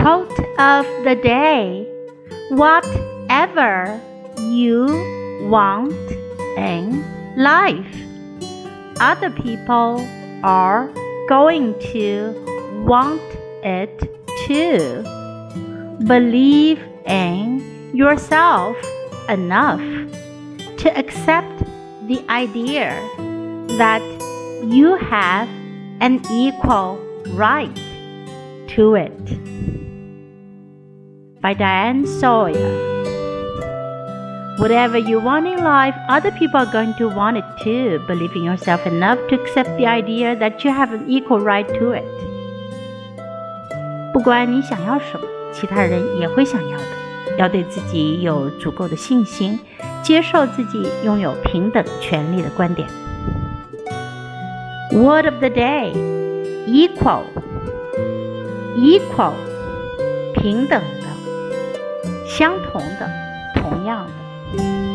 [0.00, 1.86] Quote of the day
[2.50, 4.00] Whatever
[4.38, 4.86] you
[5.50, 5.92] want
[6.56, 7.04] in
[7.36, 7.96] life,
[9.00, 10.06] other people
[10.44, 10.88] are
[11.28, 12.32] going to
[12.86, 13.20] want
[13.64, 13.98] it
[14.46, 15.02] too.
[16.06, 18.76] Believe in yourself
[19.28, 19.80] enough
[20.78, 21.58] to accept
[22.06, 22.90] the idea
[23.76, 24.02] that
[24.64, 25.48] you have
[26.00, 26.98] an equal
[27.34, 27.76] right
[28.68, 29.87] to it
[31.41, 32.91] By Diane Sawyer.
[34.59, 37.99] Whatever you want in life, other people are going to want it too.
[38.07, 41.93] Believe in yourself enough to accept the idea that you have an equal right to
[41.93, 42.05] it.
[44.13, 46.85] 不管你想要什么，其他人也会想要的。
[47.37, 49.59] 要对自己有足够的信心，
[50.03, 52.87] 接受自己拥有平等权利的观点。
[54.91, 55.91] Word of the day:
[56.67, 57.23] equal.
[58.75, 59.33] Equal，
[60.33, 60.96] 平等的，
[62.38, 63.10] 相同的
[63.56, 64.87] 同样的。